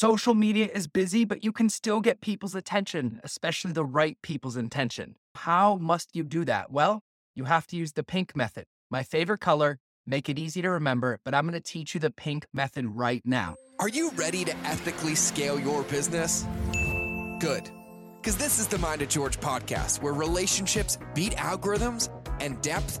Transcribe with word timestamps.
Social 0.00 0.32
media 0.32 0.68
is 0.72 0.86
busy, 0.86 1.24
but 1.24 1.42
you 1.42 1.50
can 1.50 1.68
still 1.68 2.00
get 2.00 2.20
people's 2.20 2.54
attention, 2.54 3.20
especially 3.24 3.72
the 3.72 3.84
right 3.84 4.16
people's 4.22 4.54
attention. 4.54 5.16
How 5.34 5.74
must 5.74 6.14
you 6.14 6.22
do 6.22 6.44
that? 6.44 6.70
Well, 6.70 7.02
you 7.34 7.46
have 7.46 7.66
to 7.66 7.76
use 7.76 7.94
the 7.94 8.04
pink 8.04 8.36
method. 8.36 8.66
My 8.92 9.02
favorite 9.02 9.40
color, 9.40 9.80
make 10.06 10.28
it 10.28 10.38
easy 10.38 10.62
to 10.62 10.70
remember, 10.70 11.18
but 11.24 11.34
I'm 11.34 11.48
going 11.48 11.60
to 11.60 11.72
teach 11.72 11.94
you 11.94 12.00
the 12.00 12.12
pink 12.12 12.46
method 12.54 12.86
right 12.86 13.22
now. 13.24 13.56
Are 13.80 13.88
you 13.88 14.12
ready 14.12 14.44
to 14.44 14.56
ethically 14.58 15.16
scale 15.16 15.58
your 15.58 15.82
business? 15.82 16.46
Good. 17.40 17.68
Because 18.20 18.36
this 18.36 18.60
is 18.60 18.68
the 18.68 18.78
Mind 18.78 19.02
of 19.02 19.08
George 19.08 19.40
podcast, 19.40 20.00
where 20.00 20.12
relationships 20.12 20.96
beat 21.12 21.32
algorithms 21.32 22.08
and 22.40 22.62
depth 22.62 23.00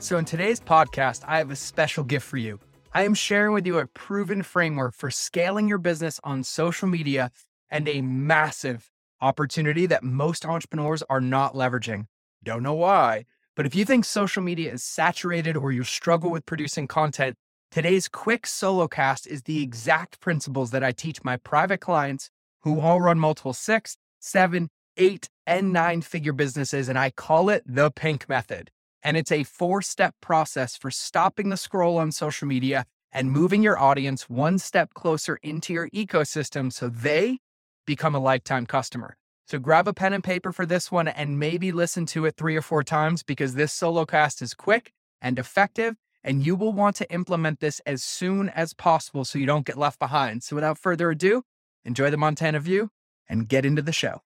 So, 0.00 0.16
in 0.16 0.24
today's 0.24 0.60
podcast, 0.60 1.24
I 1.26 1.38
have 1.38 1.50
a 1.50 1.56
special 1.56 2.04
gift 2.04 2.24
for 2.24 2.36
you. 2.36 2.60
I 2.94 3.02
am 3.02 3.14
sharing 3.14 3.52
with 3.52 3.66
you 3.66 3.78
a 3.78 3.86
proven 3.88 4.44
framework 4.44 4.94
for 4.94 5.10
scaling 5.10 5.66
your 5.66 5.78
business 5.78 6.20
on 6.22 6.44
social 6.44 6.86
media 6.86 7.32
and 7.68 7.88
a 7.88 8.00
massive 8.00 8.92
opportunity 9.20 9.86
that 9.86 10.04
most 10.04 10.46
entrepreneurs 10.46 11.02
are 11.10 11.20
not 11.20 11.54
leveraging. 11.54 12.06
Don't 12.44 12.62
know 12.62 12.74
why, 12.74 13.24
but 13.56 13.66
if 13.66 13.74
you 13.74 13.84
think 13.84 14.04
social 14.04 14.40
media 14.40 14.72
is 14.72 14.84
saturated 14.84 15.56
or 15.56 15.72
you 15.72 15.82
struggle 15.82 16.30
with 16.30 16.46
producing 16.46 16.86
content, 16.86 17.34
today's 17.72 18.06
quick 18.06 18.46
solo 18.46 18.86
cast 18.86 19.26
is 19.26 19.42
the 19.42 19.60
exact 19.60 20.20
principles 20.20 20.70
that 20.70 20.84
I 20.84 20.92
teach 20.92 21.24
my 21.24 21.38
private 21.38 21.80
clients 21.80 22.30
who 22.62 22.78
all 22.78 23.00
run 23.00 23.18
multiple 23.18 23.52
six, 23.52 23.96
seven, 24.20 24.70
eight, 24.96 25.28
and 25.44 25.72
nine 25.72 26.02
figure 26.02 26.32
businesses. 26.32 26.88
And 26.88 26.96
I 26.96 27.10
call 27.10 27.50
it 27.50 27.64
the 27.66 27.90
pink 27.90 28.28
method. 28.28 28.70
And 29.02 29.16
it's 29.16 29.32
a 29.32 29.44
four 29.44 29.82
step 29.82 30.14
process 30.20 30.76
for 30.76 30.90
stopping 30.90 31.48
the 31.48 31.56
scroll 31.56 31.98
on 31.98 32.12
social 32.12 32.48
media 32.48 32.84
and 33.12 33.30
moving 33.30 33.62
your 33.62 33.78
audience 33.78 34.28
one 34.28 34.58
step 34.58 34.94
closer 34.94 35.38
into 35.42 35.72
your 35.72 35.88
ecosystem 35.90 36.72
so 36.72 36.88
they 36.88 37.38
become 37.86 38.14
a 38.14 38.18
lifetime 38.18 38.66
customer. 38.66 39.16
So 39.46 39.58
grab 39.58 39.88
a 39.88 39.94
pen 39.94 40.12
and 40.12 40.22
paper 40.22 40.52
for 40.52 40.66
this 40.66 40.92
one 40.92 41.08
and 41.08 41.38
maybe 41.38 41.72
listen 41.72 42.04
to 42.06 42.26
it 42.26 42.36
three 42.36 42.54
or 42.54 42.60
four 42.60 42.84
times 42.84 43.22
because 43.22 43.54
this 43.54 43.72
solo 43.72 44.04
cast 44.04 44.42
is 44.42 44.52
quick 44.52 44.92
and 45.22 45.38
effective. 45.38 45.94
And 46.22 46.44
you 46.44 46.56
will 46.56 46.72
want 46.72 46.96
to 46.96 47.10
implement 47.10 47.60
this 47.60 47.80
as 47.86 48.02
soon 48.02 48.50
as 48.50 48.74
possible 48.74 49.24
so 49.24 49.38
you 49.38 49.46
don't 49.46 49.64
get 49.64 49.78
left 49.78 49.98
behind. 49.98 50.42
So 50.42 50.56
without 50.56 50.76
further 50.76 51.10
ado, 51.10 51.44
enjoy 51.84 52.10
the 52.10 52.18
Montana 52.18 52.60
view 52.60 52.90
and 53.28 53.48
get 53.48 53.64
into 53.64 53.80
the 53.80 53.92
show. 53.92 54.20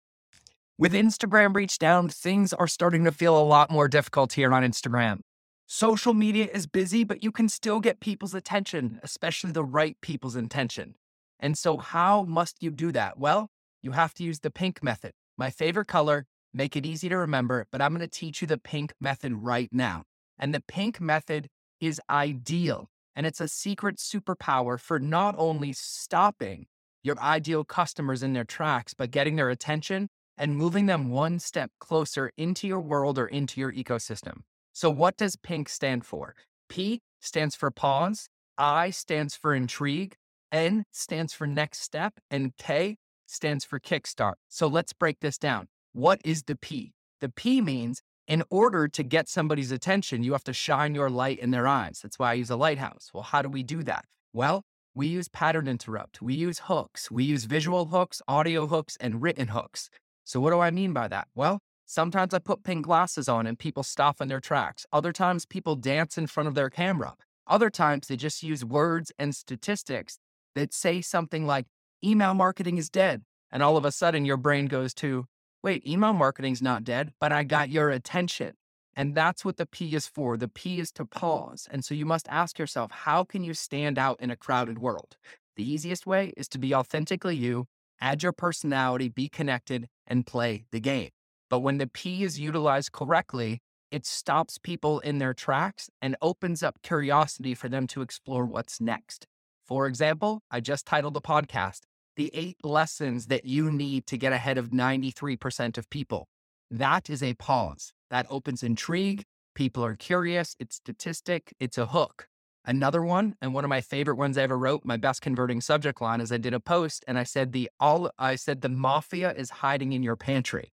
With 0.78 0.94
Instagram 0.94 1.54
reach 1.54 1.78
down, 1.78 2.08
things 2.08 2.52
are 2.52 2.66
starting 2.66 3.04
to 3.04 3.12
feel 3.12 3.38
a 3.38 3.44
lot 3.44 3.70
more 3.70 3.88
difficult 3.88 4.32
here 4.32 4.52
on 4.54 4.62
Instagram. 4.62 5.20
Social 5.66 6.14
media 6.14 6.48
is 6.52 6.66
busy, 6.66 7.04
but 7.04 7.22
you 7.22 7.30
can 7.30 7.48
still 7.48 7.78
get 7.78 8.00
people's 8.00 8.34
attention, 8.34 8.98
especially 9.02 9.52
the 9.52 9.64
right 9.64 9.96
people's 10.00 10.34
attention. 10.34 10.94
And 11.38 11.58
so, 11.58 11.76
how 11.76 12.24
must 12.24 12.62
you 12.62 12.70
do 12.70 12.90
that? 12.92 13.18
Well, 13.18 13.50
you 13.82 13.92
have 13.92 14.14
to 14.14 14.24
use 14.24 14.40
the 14.40 14.50
pink 14.50 14.82
method. 14.82 15.12
My 15.36 15.50
favorite 15.50 15.88
color, 15.88 16.26
make 16.54 16.74
it 16.74 16.86
easy 16.86 17.08
to 17.08 17.18
remember, 17.18 17.66
but 17.70 17.82
I'm 17.82 17.94
going 17.94 18.00
to 18.00 18.18
teach 18.18 18.40
you 18.40 18.46
the 18.46 18.58
pink 18.58 18.92
method 19.00 19.34
right 19.34 19.68
now. 19.72 20.04
And 20.38 20.54
the 20.54 20.62
pink 20.66 21.00
method 21.00 21.48
is 21.80 22.00
ideal. 22.08 22.88
And 23.14 23.26
it's 23.26 23.40
a 23.40 23.48
secret 23.48 23.98
superpower 23.98 24.80
for 24.80 24.98
not 24.98 25.34
only 25.36 25.74
stopping 25.74 26.66
your 27.02 27.18
ideal 27.20 27.64
customers 27.64 28.22
in 28.22 28.32
their 28.32 28.44
tracks, 28.44 28.94
but 28.94 29.10
getting 29.10 29.36
their 29.36 29.50
attention 29.50 30.08
and 30.36 30.56
moving 30.56 30.86
them 30.86 31.10
one 31.10 31.38
step 31.38 31.70
closer 31.78 32.32
into 32.36 32.66
your 32.66 32.80
world 32.80 33.18
or 33.18 33.26
into 33.26 33.60
your 33.60 33.72
ecosystem. 33.72 34.42
So, 34.72 34.90
what 34.90 35.16
does 35.16 35.36
PINK 35.36 35.68
stand 35.68 36.06
for? 36.06 36.34
P 36.68 37.00
stands 37.20 37.54
for 37.54 37.70
pause, 37.70 38.28
I 38.56 38.90
stands 38.90 39.36
for 39.36 39.54
intrigue, 39.54 40.14
N 40.50 40.84
stands 40.90 41.32
for 41.32 41.46
next 41.46 41.82
step, 41.82 42.14
and 42.30 42.56
K 42.56 42.96
stands 43.26 43.64
for 43.64 43.78
kickstart. 43.78 44.34
So, 44.48 44.66
let's 44.66 44.92
break 44.92 45.20
this 45.20 45.38
down. 45.38 45.68
What 45.92 46.20
is 46.24 46.44
the 46.44 46.56
P? 46.56 46.92
The 47.20 47.28
P 47.28 47.60
means 47.60 48.02
in 48.26 48.42
order 48.50 48.88
to 48.88 49.02
get 49.02 49.28
somebody's 49.28 49.72
attention, 49.72 50.22
you 50.22 50.32
have 50.32 50.44
to 50.44 50.52
shine 50.52 50.94
your 50.94 51.10
light 51.10 51.38
in 51.38 51.50
their 51.50 51.66
eyes. 51.66 52.00
That's 52.02 52.18
why 52.18 52.30
I 52.30 52.34
use 52.34 52.50
a 52.50 52.56
lighthouse. 52.56 53.10
Well, 53.12 53.24
how 53.24 53.42
do 53.42 53.48
we 53.48 53.62
do 53.62 53.82
that? 53.82 54.04
Well, 54.32 54.62
we 54.94 55.06
use 55.06 55.28
pattern 55.28 55.68
interrupt, 55.68 56.20
we 56.20 56.34
use 56.34 56.60
hooks, 56.64 57.10
we 57.10 57.24
use 57.24 57.44
visual 57.44 57.86
hooks, 57.86 58.20
audio 58.28 58.66
hooks, 58.66 58.96
and 59.00 59.22
written 59.22 59.48
hooks. 59.48 59.88
So, 60.24 60.40
what 60.40 60.50
do 60.50 60.60
I 60.60 60.70
mean 60.70 60.92
by 60.92 61.08
that? 61.08 61.28
Well, 61.34 61.60
sometimes 61.86 62.32
I 62.32 62.38
put 62.38 62.62
pink 62.62 62.84
glasses 62.86 63.28
on 63.28 63.46
and 63.46 63.58
people 63.58 63.82
stop 63.82 64.20
in 64.20 64.28
their 64.28 64.40
tracks. 64.40 64.86
Other 64.92 65.12
times, 65.12 65.46
people 65.46 65.76
dance 65.76 66.16
in 66.16 66.26
front 66.26 66.48
of 66.48 66.54
their 66.54 66.70
camera. 66.70 67.14
Other 67.46 67.70
times, 67.70 68.06
they 68.06 68.16
just 68.16 68.42
use 68.42 68.64
words 68.64 69.12
and 69.18 69.34
statistics 69.34 70.18
that 70.54 70.72
say 70.72 71.00
something 71.00 71.46
like, 71.46 71.66
email 72.04 72.34
marketing 72.34 72.78
is 72.78 72.88
dead. 72.88 73.22
And 73.50 73.62
all 73.62 73.76
of 73.76 73.84
a 73.84 73.92
sudden, 73.92 74.24
your 74.24 74.36
brain 74.36 74.66
goes 74.66 74.94
to, 74.94 75.26
wait, 75.62 75.86
email 75.86 76.12
marketing's 76.12 76.62
not 76.62 76.84
dead, 76.84 77.12
but 77.20 77.32
I 77.32 77.44
got 77.44 77.68
your 77.68 77.90
attention. 77.90 78.54
And 78.94 79.14
that's 79.14 79.44
what 79.44 79.56
the 79.56 79.66
P 79.66 79.94
is 79.94 80.06
for. 80.06 80.36
The 80.36 80.48
P 80.48 80.78
is 80.78 80.92
to 80.92 81.04
pause. 81.04 81.66
And 81.70 81.84
so 81.84 81.94
you 81.94 82.04
must 82.04 82.28
ask 82.28 82.58
yourself, 82.58 82.90
how 82.90 83.24
can 83.24 83.42
you 83.42 83.54
stand 83.54 83.98
out 83.98 84.20
in 84.20 84.30
a 84.30 84.36
crowded 84.36 84.78
world? 84.78 85.16
The 85.56 85.70
easiest 85.70 86.06
way 86.06 86.32
is 86.36 86.48
to 86.48 86.58
be 86.58 86.74
authentically 86.74 87.36
you 87.36 87.66
add 88.02 88.22
your 88.22 88.32
personality, 88.32 89.08
be 89.08 89.28
connected, 89.28 89.88
and 90.06 90.26
play 90.26 90.66
the 90.72 90.80
game. 90.80 91.10
But 91.48 91.60
when 91.60 91.78
the 91.78 91.86
P 91.86 92.24
is 92.24 92.38
utilized 92.38 92.92
correctly, 92.92 93.60
it 93.90 94.04
stops 94.04 94.58
people 94.58 95.00
in 95.00 95.18
their 95.18 95.34
tracks 95.34 95.88
and 96.00 96.16
opens 96.20 96.62
up 96.62 96.82
curiosity 96.82 97.54
for 97.54 97.68
them 97.68 97.86
to 97.88 98.02
explore 98.02 98.44
what's 98.44 98.80
next. 98.80 99.26
For 99.64 99.86
example, 99.86 100.40
I 100.50 100.60
just 100.60 100.86
titled 100.86 101.14
the 101.14 101.20
podcast, 101.20 101.80
The 102.16 102.30
Eight 102.34 102.56
Lessons 102.64 103.26
That 103.26 103.44
You 103.44 103.70
Need 103.70 104.06
to 104.06 104.16
Get 104.18 104.32
Ahead 104.32 104.58
of 104.58 104.70
93% 104.70 105.78
of 105.78 105.88
People. 105.88 106.26
That 106.70 107.08
is 107.08 107.22
a 107.22 107.34
pause 107.34 107.92
that 108.10 108.26
opens 108.30 108.62
intrigue. 108.62 109.24
People 109.54 109.84
are 109.84 109.94
curious. 109.94 110.56
It's 110.58 110.76
statistic. 110.76 111.54
It's 111.60 111.76
a 111.76 111.86
hook. 111.86 112.28
Another 112.64 113.02
one, 113.02 113.34
and 113.42 113.54
one 113.54 113.64
of 113.64 113.68
my 113.68 113.80
favorite 113.80 114.14
ones 114.14 114.38
I 114.38 114.42
ever 114.42 114.56
wrote, 114.56 114.84
my 114.84 114.96
best 114.96 115.20
converting 115.20 115.60
subject 115.60 116.00
line 116.00 116.20
is 116.20 116.30
I 116.30 116.36
did 116.36 116.54
a 116.54 116.60
post 116.60 117.04
and 117.08 117.18
I 117.18 117.24
said 117.24 117.52
the 117.52 117.68
all 117.80 118.10
I 118.18 118.36
said 118.36 118.60
the 118.60 118.68
mafia 118.68 119.32
is 119.32 119.50
hiding 119.50 119.92
in 119.92 120.04
your 120.04 120.14
pantry. 120.14 120.72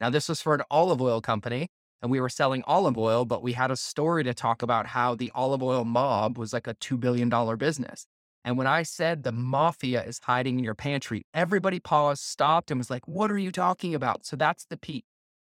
Now 0.00 0.10
this 0.10 0.28
was 0.28 0.42
for 0.42 0.54
an 0.54 0.62
olive 0.70 1.00
oil 1.00 1.22
company 1.22 1.68
and 2.02 2.10
we 2.10 2.20
were 2.20 2.28
selling 2.28 2.62
olive 2.66 2.98
oil, 2.98 3.24
but 3.24 3.42
we 3.42 3.54
had 3.54 3.70
a 3.70 3.76
story 3.76 4.22
to 4.24 4.34
talk 4.34 4.60
about 4.62 4.88
how 4.88 5.14
the 5.14 5.32
olive 5.34 5.62
oil 5.62 5.84
mob 5.84 6.36
was 6.36 6.52
like 6.52 6.66
a 6.66 6.74
$2 6.74 7.00
billion 7.00 7.30
business. 7.56 8.06
And 8.44 8.58
when 8.58 8.66
I 8.66 8.82
said 8.82 9.22
the 9.22 9.32
mafia 9.32 10.02
is 10.02 10.20
hiding 10.22 10.58
in 10.58 10.64
your 10.64 10.74
pantry, 10.74 11.22
everybody 11.32 11.80
paused, 11.80 12.22
stopped, 12.22 12.70
and 12.70 12.78
was 12.78 12.90
like, 12.90 13.06
What 13.08 13.30
are 13.30 13.38
you 13.38 13.50
talking 13.50 13.94
about? 13.94 14.26
So 14.26 14.36
that's 14.36 14.66
the 14.66 14.76
P. 14.76 15.04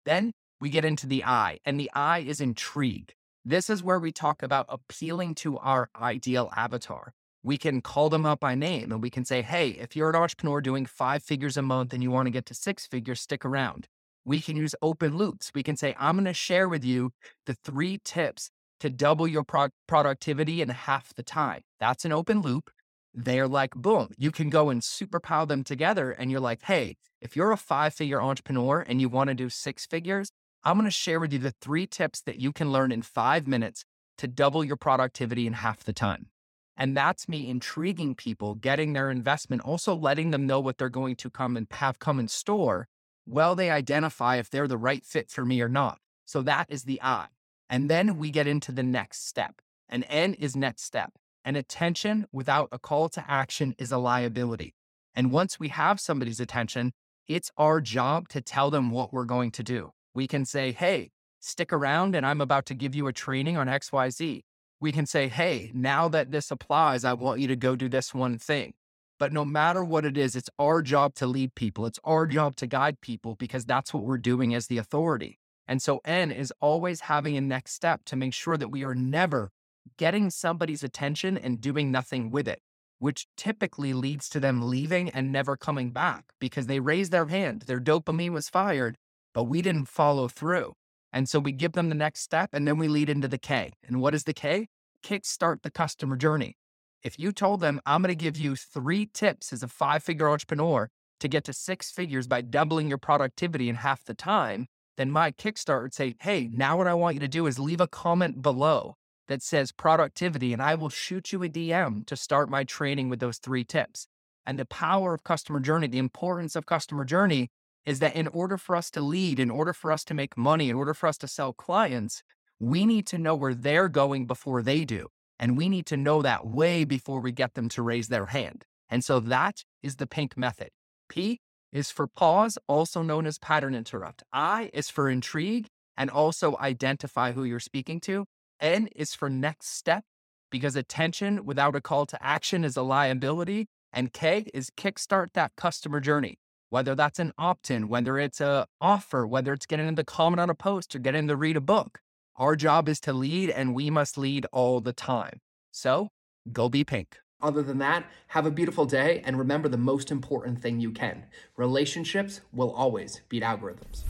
Then 0.06 0.34
we 0.62 0.70
get 0.70 0.86
into 0.86 1.08
the 1.08 1.24
I, 1.24 1.60
and 1.66 1.80
the 1.80 1.90
I 1.94 2.20
is 2.20 2.42
intrigue. 2.42 3.14
This 3.46 3.70
is 3.70 3.82
where 3.82 4.00
we 4.00 4.12
talk 4.12 4.44
about 4.44 4.66
appealing 4.68 5.36
to 5.36 5.58
our 5.60 5.90
ideal 6.00 6.52
avatar. 6.56 7.14
We 7.42 7.58
can 7.58 7.82
call 7.82 8.10
them 8.10 8.26
up 8.26 8.42
by 8.42 8.54
name 8.54 8.92
and 8.92 9.02
we 9.02 9.10
can 9.10 9.24
say, 9.24 9.42
hey, 9.42 9.70
if 9.70 9.96
you're 9.96 10.10
an 10.10 10.16
entrepreneur 10.16 10.60
doing 10.60 10.86
five 10.86 11.24
figures 11.24 11.56
a 11.56 11.62
month 11.62 11.94
and 11.94 12.04
you 12.04 12.12
want 12.12 12.26
to 12.28 12.32
get 12.32 12.46
to 12.48 12.54
six 12.54 12.86
figures, 12.86 13.22
stick 13.22 13.46
around. 13.46 13.88
We 14.26 14.42
can 14.42 14.58
use 14.58 14.76
open 14.82 15.16
loops. 15.16 15.52
We 15.56 15.64
can 15.64 15.78
say, 15.78 15.96
I'm 15.98 16.16
going 16.16 16.26
to 16.26 16.34
share 16.34 16.68
with 16.68 16.84
you 16.84 17.12
the 17.46 17.56
three 17.64 18.00
tips 18.04 18.52
to 18.82 18.90
double 18.90 19.28
your 19.28 19.44
pro- 19.44 19.70
productivity 19.88 20.62
in 20.62 20.70
half 20.70 21.14
the 21.16 21.24
time. 21.24 21.62
That's 21.80 22.04
an 22.04 22.12
open 22.12 22.42
loop. 22.42 22.70
They're 23.14 23.48
like, 23.48 23.74
boom, 23.74 24.10
you 24.18 24.32
can 24.32 24.50
go 24.50 24.70
and 24.70 24.82
superpower 24.82 25.48
them 25.48 25.64
together. 25.64 26.12
And 26.12 26.30
you're 26.30 26.40
like, 26.40 26.64
hey, 26.64 26.98
if 27.22 27.36
you're 27.36 27.52
a 27.52 27.58
five 27.58 27.94
figure 27.94 28.22
entrepreneur 28.22 28.82
and 28.82 29.00
you 29.02 29.10
want 29.10 29.30
to 29.30 29.34
do 29.34 29.50
six 29.50 29.86
figures, 29.86 30.32
I'm 30.64 30.76
going 30.76 30.86
to 30.86 30.92
share 30.92 31.20
with 31.20 31.32
you 31.32 31.40
the 31.40 31.54
three 31.62 31.88
tips 31.88 32.22
that 32.22 32.40
you 32.40 32.52
can 32.52 32.72
learn 32.72 32.92
in 32.92 33.02
five 33.02 33.48
minutes 33.48 33.86
to 34.18 34.28
double 34.28 34.64
your 34.64 34.76
productivity 34.76 35.48
in 35.48 35.54
half 35.54 35.84
the 35.84 35.94
time. 35.94 36.28
And 36.76 36.96
that's 36.96 37.30
me 37.30 37.50
intriguing 37.50 38.16
people, 38.16 38.56
getting 38.56 38.94
their 38.94 39.10
investment, 39.10 39.62
also 39.62 39.96
letting 39.96 40.32
them 40.32 40.46
know 40.46 40.60
what 40.60 40.78
they're 40.78 40.90
going 40.90 41.16
to 41.18 41.30
come 41.30 41.56
and 41.56 41.68
have 41.72 42.00
come 42.00 42.20
in 42.20 42.28
store 42.28 42.88
while 43.26 43.56
they 43.56 43.70
identify 43.70 44.36
if 44.36 44.50
they're 44.50 44.68
the 44.68 44.78
right 44.78 45.06
fit 45.06 45.30
for 45.30 45.46
me 45.46 45.62
or 45.62 45.70
not. 45.70 46.00
So 46.26 46.42
that 46.42 46.68
is 46.70 46.84
the 46.84 47.02
I. 47.02 47.28
And 47.70 47.90
then 47.90 48.18
we 48.18 48.30
get 48.30 48.48
into 48.48 48.72
the 48.72 48.84
next 48.84 49.28
step. 49.28 49.62
And 49.88 50.06
N 50.10 50.34
is 50.34 50.56
next 50.56 50.84
step. 50.84 51.14
And 51.46 51.56
attention 51.56 52.28
without 52.32 52.70
a 52.72 52.80
call 52.80 53.08
to 53.10 53.24
action 53.30 53.76
is 53.78 53.92
a 53.92 53.98
liability. 53.98 54.76
And 55.16 55.32
once 55.32 55.60
we 55.60 55.70
have 55.70 56.00
somebody's 56.00 56.40
attention, 56.40 56.92
it's 57.28 57.52
our 57.58 57.80
job 57.80 58.28
to 58.30 58.42
tell 58.42 58.70
them 58.70 58.92
what 58.92 59.14
we're 59.14 59.26
going 59.26 59.52
to 59.52 59.64
do. 59.64 59.92
We 60.14 60.28
can 60.28 60.46
say, 60.46 60.72
hey, 60.72 61.12
stick 61.40 61.72
around 61.72 62.16
and 62.16 62.26
I'm 62.26 62.42
about 62.42 62.66
to 62.68 62.74
give 62.74 62.96
you 62.96 63.08
a 63.08 63.14
training 63.14 63.58
on 63.58 63.68
XYZ. 63.68 64.42
We 64.82 64.92
can 64.92 65.06
say, 65.06 65.28
hey, 65.28 65.72
now 65.74 66.08
that 66.10 66.32
this 66.32 66.52
applies, 66.52 67.04
I 67.04 67.14
want 67.14 67.42
you 67.42 67.48
to 67.48 67.56
go 67.56 67.76
do 67.76 67.90
this 67.90 68.14
one 68.14 68.38
thing. 68.38 68.74
But 69.20 69.34
no 69.34 69.44
matter 69.44 69.84
what 69.84 70.06
it 70.06 70.18
is, 70.18 70.36
it's 70.36 70.50
our 70.58 70.82
job 70.82 71.14
to 71.16 71.28
lead 71.28 71.54
people. 71.54 71.86
It's 71.86 72.00
our 72.06 72.26
job 72.26 72.56
to 72.58 72.68
guide 72.68 73.02
people 73.02 73.36
because 73.36 73.66
that's 73.66 73.94
what 73.94 74.04
we're 74.04 74.18
doing 74.18 74.56
as 74.56 74.68
the 74.68 74.78
authority. 74.78 75.40
And 75.68 75.82
so 75.82 76.00
N 76.06 76.32
is 76.32 76.54
always 76.62 77.02
having 77.02 77.36
a 77.36 77.42
next 77.42 77.74
step 77.74 78.06
to 78.06 78.16
make 78.16 78.34
sure 78.34 78.58
that 78.58 78.72
we 78.72 78.84
are 78.84 78.96
never 78.96 79.52
getting 79.98 80.30
somebody's 80.30 80.84
attention 80.84 81.38
and 81.38 81.60
doing 81.60 81.92
nothing 81.92 82.32
with 82.32 82.48
it, 82.48 82.62
which 83.00 83.28
typically 83.36 83.94
leads 83.94 84.30
to 84.30 84.40
them 84.40 84.70
leaving 84.70 85.10
and 85.10 85.32
never 85.32 85.58
coming 85.58 85.92
back 85.92 86.26
because 86.40 86.68
they 86.68 86.80
raised 86.80 87.12
their 87.12 87.28
hand. 87.28 87.64
Their 87.64 87.82
dopamine 87.82 88.32
was 88.32 88.50
fired, 88.50 88.98
but 89.40 89.46
we 89.46 89.62
didn't 89.62 89.86
follow 89.86 90.28
through. 90.28 90.74
And 91.14 91.30
so 91.30 91.40
we 91.40 91.54
give 91.54 91.72
them 91.72 91.88
the 91.88 91.96
next 91.96 92.20
step 92.20 92.50
and 92.52 92.68
then 92.68 92.78
we 92.78 92.90
lead 92.90 93.10
into 93.10 93.30
the 93.30 93.38
K. 93.38 93.72
And 93.88 94.02
what 94.02 94.14
is 94.14 94.26
the 94.26 94.34
K? 94.34 94.68
Kickstart 95.02 95.62
the 95.62 95.72
customer 95.72 96.18
journey. 96.18 96.58
If 97.04 97.18
you 97.18 97.32
told 97.32 97.62
them, 97.62 97.80
I'm 97.86 98.02
going 98.02 98.10
to 98.10 98.16
give 98.16 98.36
you 98.36 98.58
three 98.58 99.06
tips 99.06 99.54
as 99.54 99.64
a 99.64 99.70
five 99.70 100.04
figure 100.04 100.30
entrepreneur 100.30 100.90
to 101.22 101.28
get 101.30 101.46
to 101.46 101.54
six 101.54 101.90
figures 101.90 102.28
by 102.28 102.42
doubling 102.42 102.90
your 102.90 102.98
productivity 102.98 103.70
in 103.70 103.76
half 103.76 104.04
the 104.04 104.14
time, 104.14 104.68
then 104.98 105.10
my 105.10 105.32
Kickstart 105.32 105.84
would 105.84 105.94
say, 105.94 106.16
Hey, 106.20 106.50
now 106.52 106.76
what 106.76 106.88
I 106.88 106.94
want 106.94 107.14
you 107.14 107.22
to 107.22 107.30
do 107.30 107.48
is 107.48 107.58
leave 107.58 107.80
a 107.80 107.88
comment 107.88 108.42
below 108.42 108.96
that 109.30 109.42
says 109.42 109.72
productivity, 109.72 110.52
and 110.52 110.62
I 110.62 110.76
will 110.76 110.90
shoot 110.90 111.32
you 111.32 111.42
a 111.44 111.48
DM 111.48 112.06
to 112.08 112.18
start 112.18 112.50
my 112.50 112.66
training 112.66 113.08
with 113.08 113.22
those 113.22 113.38
three 113.38 113.64
tips. 113.64 114.06
And 114.46 114.60
the 114.60 114.66
power 114.66 115.14
of 115.14 115.24
customer 115.24 115.62
journey, 115.62 115.88
the 115.88 115.98
importance 115.98 116.58
of 116.58 116.66
customer 116.66 117.06
journey 117.06 117.48
is 117.86 118.00
that 118.00 118.16
in 118.16 118.28
order 118.28 118.58
for 118.58 118.76
us 118.76 118.92
to 118.92 119.02
lead, 119.02 119.40
in 119.40 119.50
order 119.50 119.74
for 119.74 119.92
us 119.92 120.04
to 120.06 120.14
make 120.14 120.38
money, 120.38 120.70
in 120.70 120.76
order 120.76 120.94
for 120.94 121.08
us 121.08 121.18
to 121.20 121.28
sell 121.28 121.54
clients, 121.54 122.24
we 122.60 122.86
need 122.86 123.08
to 123.08 123.18
know 123.18 123.36
where 123.36 123.54
they're 123.54 123.90
going 123.90 124.26
before 124.26 124.62
they 124.62 124.86
do. 124.86 125.08
And 125.40 125.58
we 125.58 125.70
need 125.70 125.86
to 125.88 125.98
know 125.98 126.22
that 126.22 126.46
way 126.46 126.84
before 126.84 127.22
we 127.22 127.32
get 127.32 127.54
them 127.54 127.70
to 127.70 127.82
raise 127.82 128.10
their 128.10 128.28
hand. 128.28 128.66
And 128.90 129.04
so 129.04 129.20
that 129.22 129.64
is 129.82 129.96
the 129.96 130.08
pink 130.08 130.36
method. 130.38 130.70
P 131.08 131.40
is 131.72 131.92
for 131.92 132.08
pause, 132.08 132.58
also 132.68 133.02
known 133.02 133.26
as 133.26 133.38
pattern 133.38 133.76
interrupt. 133.76 134.24
I 134.34 134.70
is 134.74 134.90
for 134.90 135.10
intrigue 135.10 135.68
and 135.96 136.10
also 136.10 136.58
identify 136.58 137.32
who 137.32 137.44
you're 137.44 137.60
speaking 137.60 138.02
to. 138.02 138.26
N 138.60 138.90
is 138.96 139.14
for 139.14 139.30
next 139.30 139.76
step 139.78 140.04
because 140.50 140.76
attention 140.76 141.46
without 141.46 141.76
a 141.76 141.82
call 141.82 142.06
to 142.08 142.24
action 142.24 142.66
is 142.66 142.76
a 142.76 142.82
liability. 142.82 143.68
And 143.94 144.12
K 144.12 144.46
is 144.54 144.70
kickstart 144.70 145.34
that 145.34 145.52
customer 145.56 146.00
journey. 146.00 146.38
Whether 146.72 146.94
that's 146.94 147.18
an 147.18 147.34
opt-in, 147.38 147.88
whether 147.88 148.20
it's 148.20 148.40
a 148.40 148.68
offer, 148.80 149.26
whether 149.26 149.54
it's 149.54 149.66
getting 149.66 149.88
them 149.88 149.96
to 149.96 150.04
comment 150.04 150.40
on 150.40 150.52
a 150.52 150.56
post 150.56 150.96
or 150.96 151.00
getting 151.00 151.26
them 151.26 151.30
to 151.30 151.36
read 151.36 151.58
a 151.58 151.62
book. 151.62 152.00
Our 152.36 152.56
job 152.56 152.88
is 152.88 153.00
to 153.02 153.14
lead 153.14 153.50
and 153.50 153.74
we 153.74 153.90
must 153.90 154.18
lead 154.18 154.46
all 154.52 154.80
the 154.80 154.94
time. 154.94 155.42
So 155.72 156.10
go 156.54 156.70
be 156.70 156.84
pink. 156.84 157.18
Other 157.42 157.64
than 157.64 157.80
that, 157.80 158.06
have 158.28 158.46
a 158.46 158.52
beautiful 158.52 158.86
day 158.86 159.24
and 159.26 159.40
remember 159.40 159.68
the 159.68 159.78
most 159.78 160.12
important 160.12 160.62
thing 160.62 160.80
you 160.80 160.92
can 160.92 161.26
relationships 161.58 162.42
will 162.54 162.72
always 162.72 163.22
beat 163.30 163.42
algorithms. 163.42 164.04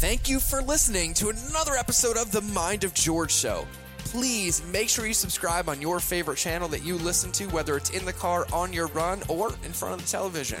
Thank 0.00 0.28
you 0.28 0.40
for 0.40 0.62
listening 0.62 1.14
to 1.14 1.28
another 1.28 1.74
episode 1.74 2.16
of 2.16 2.32
The 2.32 2.42
Mind 2.42 2.82
of 2.82 2.94
George 2.94 3.32
Show. 3.32 3.66
Please 3.98 4.62
make 4.72 4.88
sure 4.88 5.06
you 5.06 5.14
subscribe 5.14 5.68
on 5.68 5.80
your 5.80 6.00
favorite 6.00 6.38
channel 6.38 6.68
that 6.68 6.84
you 6.84 6.96
listen 6.96 7.30
to, 7.32 7.46
whether 7.46 7.76
it's 7.76 7.90
in 7.90 8.04
the 8.04 8.12
car, 8.12 8.46
on 8.52 8.72
your 8.72 8.88
run, 8.88 9.22
or 9.28 9.50
in 9.64 9.72
front 9.72 9.94
of 9.94 10.02
the 10.02 10.10
television. 10.10 10.60